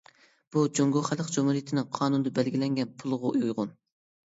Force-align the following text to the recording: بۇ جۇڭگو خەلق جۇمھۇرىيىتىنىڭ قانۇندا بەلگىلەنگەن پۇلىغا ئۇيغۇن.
بۇ 0.55 0.63
جۇڭگو 0.79 1.03
خەلق 1.09 1.29
جۇمھۇرىيىتىنىڭ 1.35 1.87
قانۇندا 1.99 2.33
بەلگىلەنگەن 2.41 2.93
پۇلىغا 3.05 3.37
ئۇيغۇن. 3.39 3.75